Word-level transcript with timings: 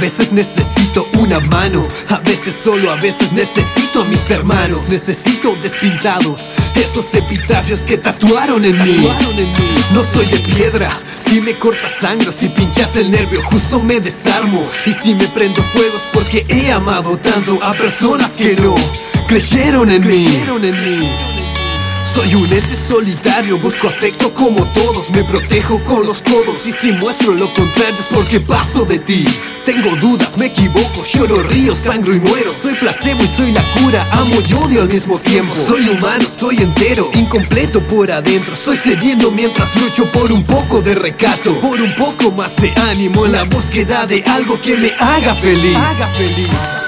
veces 0.00 0.32
necesito 0.32 1.06
una 1.18 1.40
mano, 1.40 1.86
a 2.08 2.18
veces 2.20 2.54
solo, 2.54 2.90
a 2.90 2.96
veces 2.96 3.32
necesito 3.32 4.02
a 4.02 4.04
mis 4.04 4.30
hermanos. 4.30 4.88
Necesito 4.88 5.54
despintados, 5.62 6.50
esos 6.74 7.14
epitafios 7.14 7.80
que 7.82 7.98
tatuaron 7.98 8.64
en 8.64 8.82
mí. 8.82 9.08
No 9.92 10.02
soy 10.02 10.26
de 10.26 10.38
piedra, 10.40 10.90
si 11.18 11.40
me 11.40 11.56
cortas 11.56 11.92
sangre, 12.00 12.32
si 12.32 12.48
pinchas 12.48 12.96
el 12.96 13.10
nervio, 13.10 13.42
justo 13.44 13.80
me 13.80 14.00
desarmo. 14.00 14.62
Y 14.86 14.92
si 14.92 15.14
me 15.14 15.28
prendo 15.28 15.62
fuegos 15.62 16.02
porque 16.12 16.44
he 16.48 16.72
amado 16.72 17.16
tanto 17.18 17.62
a 17.62 17.72
personas 17.74 18.36
que 18.36 18.56
no 18.56 18.74
creyeron 19.28 19.90
en 19.90 20.06
mí. 20.06 20.26
Soy 22.12 22.34
un 22.34 22.52
ente 22.52 22.74
solitario, 22.74 23.56
busco 23.58 23.86
afecto 23.86 24.34
como 24.34 24.66
todos, 24.72 25.10
me 25.10 25.22
protejo 25.22 25.78
con 25.84 26.04
los 26.04 26.22
codos 26.22 26.66
y 26.66 26.72
si 26.72 26.92
muestro 26.92 27.32
lo 27.34 27.54
contrario 27.54 28.00
es 28.00 28.06
porque 28.12 28.40
paso 28.40 28.84
de 28.84 28.98
ti. 28.98 29.24
Tengo 29.64 29.94
dudas, 29.94 30.36
me 30.36 30.46
equivoco, 30.46 31.04
lloro, 31.04 31.40
río, 31.44 31.72
sangro 31.76 32.12
y 32.12 32.18
muero. 32.18 32.52
Soy 32.52 32.74
placebo 32.74 33.22
y 33.22 33.28
soy 33.28 33.52
la 33.52 33.62
cura, 33.74 34.08
amo 34.10 34.34
y 34.44 34.52
odio 34.54 34.82
al 34.82 34.88
mismo 34.88 35.20
tiempo. 35.20 35.54
Soy 35.54 35.88
humano, 35.88 36.24
estoy 36.24 36.56
entero, 36.56 37.08
incompleto 37.14 37.80
por 37.86 38.10
adentro. 38.10 38.54
Estoy 38.54 38.76
cediendo 38.76 39.30
mientras 39.30 39.76
lucho 39.76 40.10
por 40.10 40.32
un 40.32 40.42
poco 40.42 40.80
de 40.80 40.96
recato, 40.96 41.60
por 41.60 41.80
un 41.80 41.94
poco 41.94 42.32
más 42.32 42.56
de 42.56 42.72
ánimo 42.90 43.24
en 43.24 43.32
la 43.32 43.44
búsqueda 43.44 44.06
de 44.06 44.24
algo 44.24 44.60
que 44.60 44.76
me 44.76 44.90
haga 44.98 45.36
feliz. 45.36 45.76
Haga 45.76 46.06
feliz. 46.08 46.79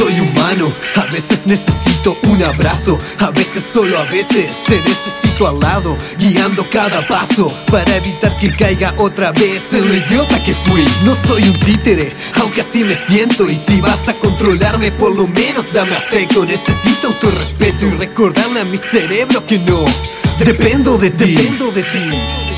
Soy 0.00 0.18
humano, 0.18 0.72
a 0.96 1.04
veces 1.12 1.46
necesito 1.46 2.16
un 2.22 2.42
abrazo, 2.42 2.96
a 3.18 3.30
veces 3.32 3.62
solo 3.62 3.98
a 3.98 4.04
veces 4.04 4.64
te 4.66 4.80
necesito 4.80 5.46
al 5.46 5.60
lado, 5.60 5.94
guiando 6.16 6.66
cada 6.70 7.06
paso 7.06 7.48
para 7.70 7.94
evitar 7.96 8.34
que 8.38 8.50
caiga 8.50 8.94
otra 8.96 9.30
vez 9.32 9.74
en 9.74 9.84
idiota 9.84 10.42
que 10.42 10.54
fui. 10.54 10.82
No 11.04 11.14
soy 11.14 11.42
un 11.42 11.60
títere, 11.60 12.14
aunque 12.40 12.62
así 12.62 12.82
me 12.82 12.94
siento 12.94 13.50
y 13.50 13.54
si 13.54 13.82
vas 13.82 14.08
a 14.08 14.14
controlarme 14.14 14.90
por 14.90 15.14
lo 15.14 15.26
menos 15.26 15.70
dame 15.70 15.94
afecto, 15.94 16.46
necesito 16.46 17.08
autorrespeto 17.08 17.84
y 17.86 17.90
recordarle 17.90 18.60
a 18.60 18.64
mi 18.64 18.78
cerebro 18.78 19.44
que 19.44 19.58
no 19.58 19.84
dependo 20.38 20.96
de 20.96 21.10
ti. 21.10 21.34
Dependo 21.34 21.70
de 21.72 21.82
ti. 21.82 22.49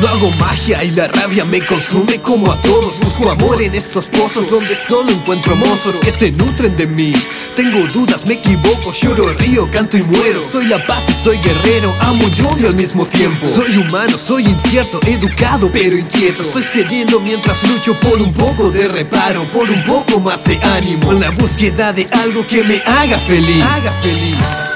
No 0.00 0.06
hago 0.06 0.30
magia 0.38 0.84
y 0.84 0.92
la 0.92 1.08
rabia 1.08 1.44
me 1.44 1.64
consume 1.66 2.20
como 2.20 2.52
a 2.52 2.60
todos. 2.62 3.00
Busco 3.00 3.30
amor 3.30 3.60
en 3.60 3.74
estos 3.74 4.06
pozos 4.06 4.48
donde 4.48 4.76
solo 4.76 5.10
encuentro 5.10 5.56
mozos 5.56 5.96
que 5.96 6.12
se 6.12 6.30
nutren 6.30 6.76
de 6.76 6.86
mí. 6.86 7.12
Tengo 7.56 7.84
dudas, 7.88 8.24
me 8.24 8.34
equivoco, 8.34 8.92
lloro, 8.92 9.32
río, 9.32 9.68
canto 9.72 9.96
y 9.96 10.02
muero. 10.02 10.40
Soy 10.40 10.66
la 10.66 10.84
paz 10.86 11.08
y 11.08 11.12
soy 11.12 11.38
guerrero, 11.38 11.92
amo 12.00 12.22
y 12.28 12.40
odio 12.42 12.68
al 12.68 12.76
mismo 12.76 13.06
tiempo. 13.06 13.44
Soy 13.44 13.76
humano, 13.76 14.16
soy 14.18 14.44
incierto, 14.44 15.00
educado 15.04 15.68
pero 15.72 15.96
inquieto. 15.96 16.42
Estoy 16.42 16.62
cediendo 16.62 17.18
mientras 17.18 17.60
lucho 17.64 17.98
por 17.98 18.22
un 18.22 18.32
poco 18.32 18.70
de 18.70 18.86
reparo, 18.86 19.50
por 19.50 19.68
un 19.68 19.82
poco 19.82 20.20
más 20.20 20.44
de 20.44 20.60
ánimo. 20.62 21.10
En 21.10 21.20
la 21.20 21.30
búsqueda 21.30 21.92
de 21.92 22.08
algo 22.12 22.46
que 22.46 22.62
me 22.62 22.80
haga 22.86 23.18
feliz. 23.18 23.64
Haga 23.64 23.90
feliz. 23.90 24.67